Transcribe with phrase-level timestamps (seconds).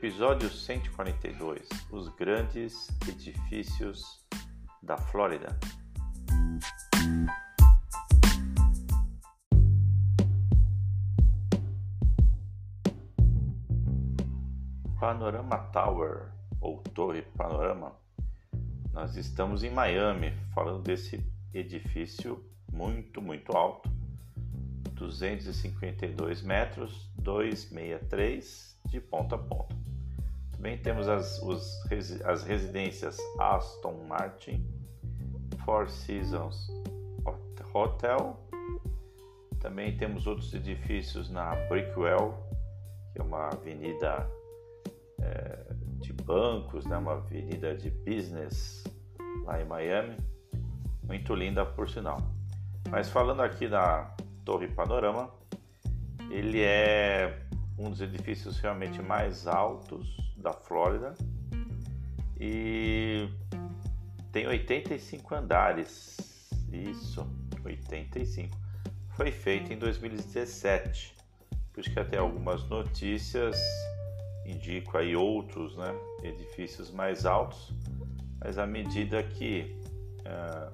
[0.00, 4.24] Episódio 142 Os grandes edifícios
[4.80, 5.58] da Flórida.
[15.00, 16.28] Panorama Tower
[16.60, 17.92] ou Torre Panorama.
[18.92, 21.20] Nós estamos em Miami, falando desse
[21.52, 23.90] edifício muito, muito alto,
[24.94, 29.76] 252 metros, 263 de ponta a ponta.
[30.52, 31.80] Também temos as, os,
[32.24, 34.66] as residências Aston Martin,
[35.64, 36.68] Four Seasons
[37.72, 38.36] Hotel.
[39.60, 42.34] Também temos outros edifícios na Brickwell,
[43.12, 44.28] que é uma avenida
[45.20, 45.64] é,
[46.00, 46.96] de bancos, né?
[46.96, 48.84] uma avenida de business
[49.44, 50.16] lá em Miami.
[51.04, 52.18] Muito linda por sinal.
[52.90, 55.30] Mas falando aqui da Torre Panorama,
[56.30, 57.47] ele é
[57.78, 61.14] um dos edifícios realmente mais altos da Flórida
[62.40, 63.28] e
[64.30, 66.16] tem 85 andares.
[66.72, 67.26] Isso,
[67.64, 68.56] 85.
[69.10, 71.16] Foi feito em 2017.
[71.72, 73.58] Por isso que até algumas notícias
[74.46, 77.72] indicam aí outros né, edifícios mais altos,
[78.40, 79.76] mas à medida que
[80.20, 80.72] uh,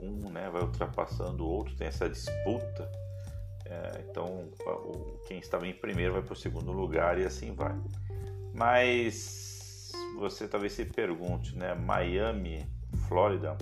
[0.00, 2.90] um né, vai ultrapassando o outro, tem essa disputa
[3.68, 7.74] é, então, o, quem estava em primeiro vai para o segundo lugar e assim vai.
[8.54, 11.74] Mas você talvez se pergunte, né?
[11.74, 12.64] Miami,
[13.08, 13.56] Flórida,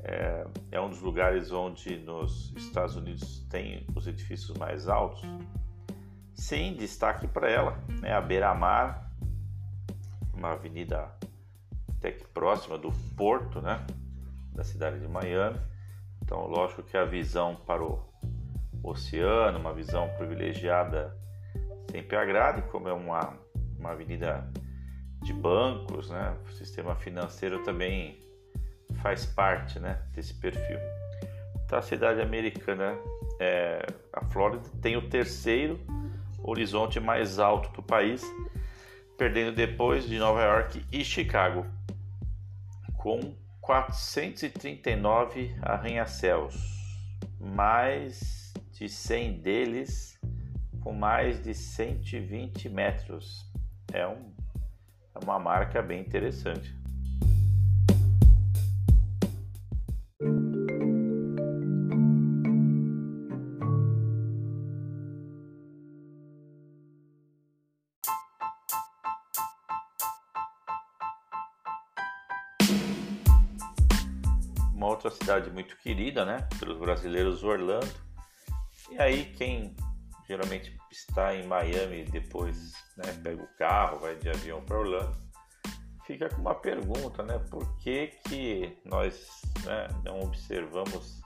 [0.00, 5.22] é, é um dos lugares onde nos Estados Unidos tem os edifícios mais altos.
[6.32, 8.14] Sim, destaque para ela, né?
[8.14, 9.12] A beira-mar,
[10.32, 11.12] uma avenida
[11.98, 13.84] até que próxima do porto, né?
[14.54, 15.60] Da cidade de Miami.
[16.22, 18.07] Então, lógico que a visão para o
[18.82, 21.16] oceano, uma visão privilegiada
[21.90, 23.38] sempre agrada, como é uma,
[23.78, 24.50] uma avenida
[25.22, 26.36] de bancos, né?
[26.46, 28.22] o sistema financeiro também
[29.02, 30.78] faz parte né, desse perfil.
[31.64, 32.96] Então, a cidade americana,
[33.38, 35.78] é, a Flórida, tem o terceiro
[36.42, 38.22] horizonte mais alto do país,
[39.16, 41.66] perdendo depois de Nova York e Chicago,
[42.96, 46.54] com 439 arranha-céus,
[47.38, 50.18] mais de 100 deles
[50.80, 53.44] com mais de 120 metros.
[53.92, 54.32] É, um,
[55.14, 56.76] é uma marca bem interessante.
[74.74, 78.07] Uma outra cidade muito querida, né, pelos brasileiros, Orlando,
[78.90, 79.74] e aí quem
[80.26, 85.16] geralmente está em Miami depois né, pega o carro, vai de avião para Orlando,
[86.06, 87.38] fica com uma pergunta, né?
[87.50, 91.20] Por que, que nós né, não observamos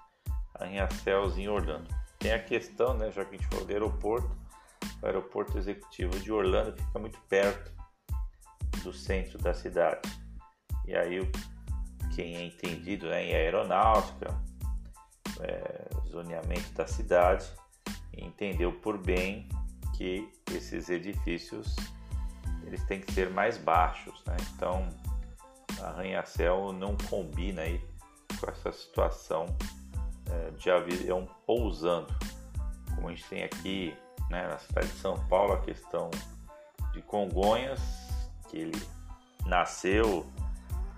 [0.55, 1.89] arranha-céus em Orlando?
[2.19, 4.37] Tem a questão, né, já que a gente falou do aeroporto,
[5.01, 7.73] o aeroporto executivo de Orlando fica muito perto
[8.83, 10.01] do centro da cidade.
[10.87, 11.21] E aí
[12.15, 14.37] quem é entendido né, em aeronáutica,
[15.41, 17.47] é, zoneamento da cidade,
[18.17, 19.49] entendeu por bem
[19.97, 21.75] que esses edifícios
[22.65, 24.37] eles têm que ser mais baixos, né?
[24.55, 24.89] Então,
[25.83, 27.81] arranha-céu não combina aí
[28.41, 29.47] com essa situação
[30.31, 32.15] é, de avião pousando,
[32.95, 33.97] como a gente tem aqui
[34.31, 36.11] né, na cidade de São Paulo, a questão
[36.93, 37.81] de Congonhas,
[38.49, 38.83] que ele
[39.47, 40.27] nasceu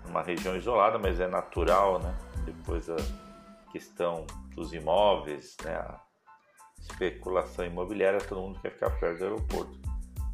[0.05, 2.15] numa região isolada, mas é natural, né?
[2.45, 2.95] Depois a
[3.75, 4.25] questão
[4.55, 5.99] dos imóveis, né, a
[6.79, 9.77] especulação imobiliária, todo mundo quer ficar perto do aeroporto,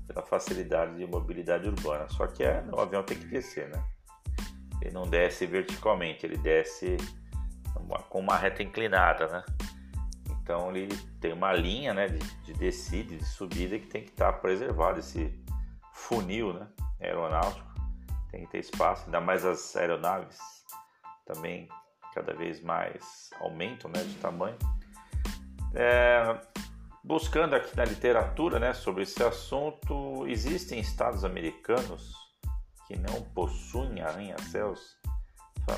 [0.06, 2.08] pela facilidade de mobilidade urbana.
[2.10, 3.84] Só que é, o avião tem que descer, né?
[4.80, 6.98] Ele não desce verticalmente, ele desce
[8.10, 9.44] com uma reta inclinada, né?
[10.30, 14.34] Então ele tem uma linha né, de, de descida de subida que tem que estar
[14.34, 15.34] preservado, esse
[15.94, 16.68] funil né,
[17.00, 17.68] aeronáutico,
[18.30, 20.38] tem que ter espaço, ainda mais as aeronaves
[21.26, 21.68] também
[22.14, 24.58] cada vez mais aumentam né, de tamanho.
[25.74, 26.40] É,
[27.04, 32.14] buscando aqui na literatura né, sobre esse assunto, existem estados americanos
[32.88, 35.00] que não possuem arranha-céus.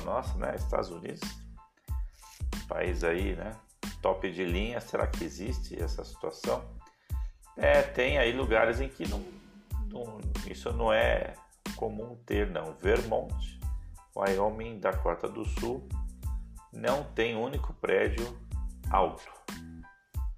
[0.04, 0.56] Nossa, né?
[0.56, 1.20] Estados Unidos,
[2.66, 3.54] país aí, né?
[4.02, 6.64] Top de linha, será que existe essa situação?
[7.56, 9.24] É, tem aí lugares em que não,
[9.86, 10.20] não,
[10.50, 11.34] isso não é
[11.76, 12.74] comum ter, não.
[12.74, 13.60] Vermont,
[14.16, 15.86] Wyoming, Dakota do Sul,
[16.74, 18.38] não tem único prédio
[18.90, 19.30] alto,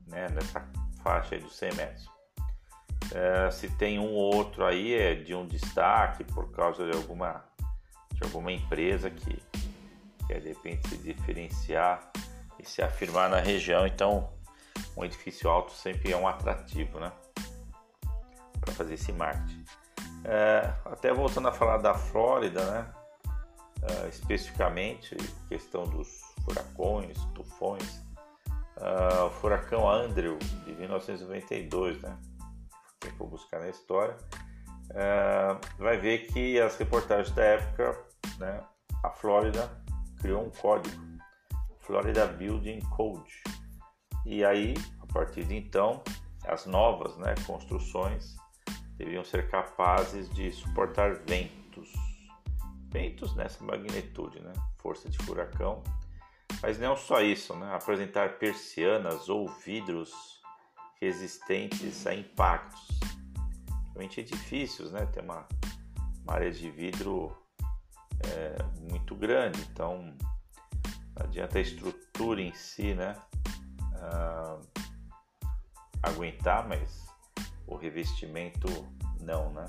[0.07, 0.67] né, nessa
[1.03, 2.17] faixa dos 100 metros.
[3.15, 7.45] É, se tem um ou outro aí é de um destaque por causa de alguma,
[8.13, 9.41] de alguma empresa que
[10.27, 12.11] quer de repente se diferenciar
[12.59, 13.87] e se afirmar na região.
[13.87, 14.29] Então,
[14.97, 17.13] um edifício alto sempre é um atrativo, né?
[18.61, 19.65] Para fazer esse marketing.
[20.25, 22.93] É, até voltando a falar da Flórida, né?
[23.83, 25.17] É, especificamente,
[25.49, 28.03] questão dos furacões, tufões.
[28.79, 32.17] É, o furacão Andrew de 1992, né?
[33.01, 34.17] Quem for buscar na história,
[34.91, 37.99] é, vai ver que as reportagens da época,
[38.39, 38.63] né?
[39.03, 39.71] A Flórida
[40.21, 40.97] criou um código,
[41.81, 43.43] Florida Building Code.
[44.25, 46.03] E aí, a partir de então,
[46.47, 48.37] as novas né, construções
[48.97, 51.93] deviam ser capazes de suportar ventos.
[52.91, 54.53] Ventos nessa magnitude, né?
[54.79, 55.83] força de furacão.
[56.63, 57.75] Mas não só isso, né?
[57.75, 60.13] apresentar persianas ou vidros
[61.01, 62.89] resistentes a impactos.
[63.87, 65.07] Realmente edifícios, né?
[65.07, 65.47] tem uma,
[66.25, 67.37] uma área de vidro
[68.25, 68.57] é,
[68.91, 70.15] muito grande, então
[71.15, 73.17] não adianta a estrutura em si né?
[74.01, 74.59] Ah,
[76.03, 77.07] aguentar, mas
[77.67, 78.69] o revestimento
[79.21, 79.67] não, né?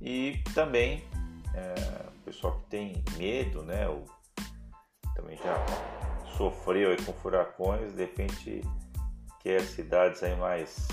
[0.00, 1.08] E também
[1.54, 3.88] é, o pessoal que tem medo, né?
[3.88, 4.04] Ou
[5.14, 5.54] também já
[6.36, 8.62] sofreu com furacões, de repente
[9.40, 10.88] quer cidades aí mais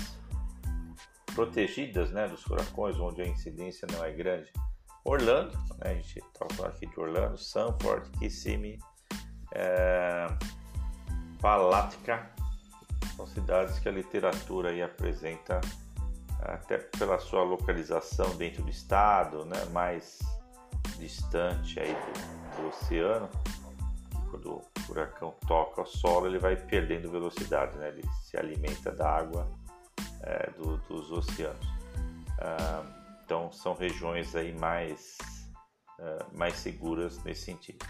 [1.34, 2.28] protegidas, né?
[2.28, 4.52] Dos furacões, onde a incidência não é grande.
[5.04, 5.90] Orlando, né?
[5.90, 8.78] a gente está falando aqui de Orlando, Sanford, Kissimmee,
[9.52, 10.28] é,
[11.40, 12.30] Palatka,
[13.16, 15.60] são cidades que a literatura aí apresenta
[16.40, 20.18] até pela sua localização dentro do estado, né, mais
[20.98, 23.28] distante aí do, do oceano.
[24.32, 29.06] Quando o furacão toca o solo, ele vai perdendo velocidade, né, ele se alimenta da
[29.06, 29.46] água
[30.22, 31.66] é, do, dos oceanos.
[32.40, 32.82] Ah,
[33.22, 35.18] então são regiões aí mais,
[36.00, 37.84] é, mais seguras nesse sentido.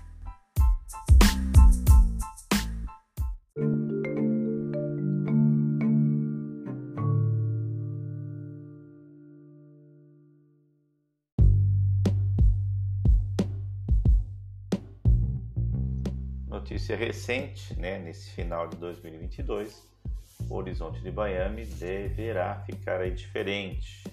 [16.92, 19.88] Notícia recente, né, nesse final de 2022,
[20.48, 24.04] o horizonte de Miami deverá ficar aí diferente,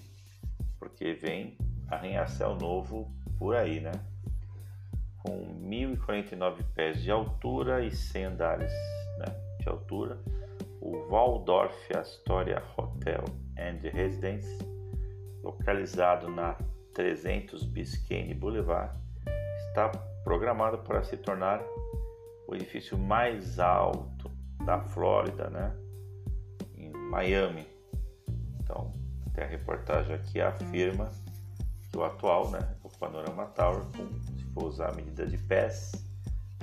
[0.78, 1.56] porque vem
[1.88, 3.92] arranha-céu novo por aí, né?
[5.22, 8.72] Com 1.049 pés de altura e 100 andares
[9.18, 9.26] né,
[9.60, 10.18] de altura,
[10.80, 13.24] o Waldorf Astoria Hotel
[13.58, 14.58] and Residence,
[15.42, 16.56] localizado na
[16.94, 18.96] 300 Biscayne Boulevard,
[19.68, 19.88] está
[20.24, 21.62] programado para se tornar
[22.50, 24.28] o edifício mais alto
[24.64, 25.72] da Flórida, né?
[26.74, 27.64] Em Miami.
[28.58, 28.92] Então,
[29.32, 31.12] tem a reportagem aqui afirma
[31.88, 35.92] que o atual, né, o Panorama Tower, com, se for usar a medida de pés,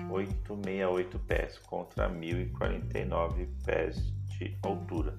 [0.10, 5.18] 868 pés contra 1049 pés de altura.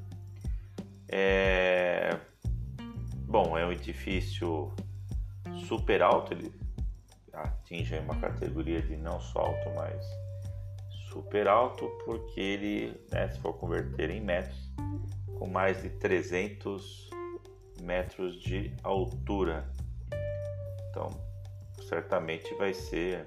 [1.08, 2.18] É...
[3.26, 4.70] Bom, é um edifício
[5.66, 6.52] super alto, ele
[7.32, 10.17] atinge uma categoria de não só alto, mas
[11.18, 14.70] super alto porque ele, né, se for converter em metros,
[15.36, 17.10] com mais de 300
[17.82, 19.68] metros de altura.
[20.90, 21.10] Então,
[21.88, 23.26] certamente vai ser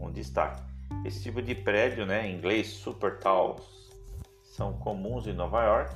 [0.00, 0.62] um destaque.
[1.04, 3.56] Esse tipo de prédio, né, em inglês super tall,
[4.42, 5.94] são comuns em Nova York.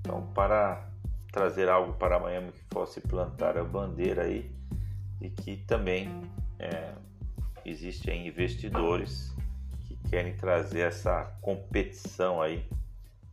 [0.00, 0.90] Então, para
[1.32, 4.50] trazer algo para Miami que fosse plantar a bandeira aí
[5.20, 6.08] e que também
[6.58, 6.94] é,
[7.64, 9.37] existem investidores
[10.08, 12.66] querem trazer essa competição aí,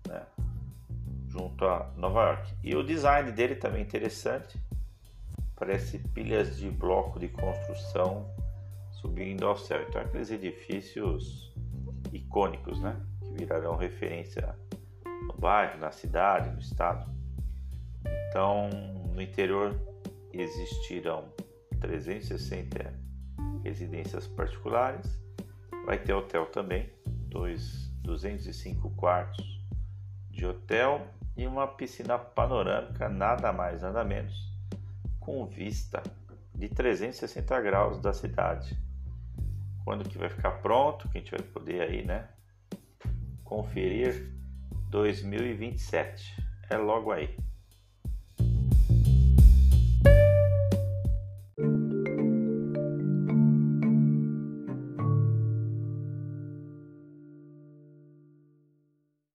[0.08, 0.24] né,
[1.28, 2.54] junto a Nova York.
[2.64, 4.60] E o design dele também é interessante,
[5.56, 8.30] parece pilhas de bloco de construção
[8.92, 9.84] subindo ao céu.
[9.88, 11.54] Então, aqueles edifícios
[12.12, 14.56] icônicos, né, que virarão referência
[15.28, 17.10] no bairro, na cidade, no estado.
[18.30, 18.70] Então,
[19.14, 19.80] no interior
[20.34, 21.30] existirão
[21.80, 22.94] 360
[23.64, 25.26] residências particulares
[25.86, 29.62] Vai ter hotel também, dois, 205 quartos
[30.32, 34.52] de hotel e uma piscina panorâmica, nada mais, nada menos,
[35.20, 36.02] com vista
[36.56, 38.76] de 360 graus da cidade.
[39.84, 42.30] Quando que vai ficar pronto, que a gente vai poder aí, né,
[43.44, 44.34] conferir
[44.90, 46.44] 2027.
[46.68, 47.38] É logo aí.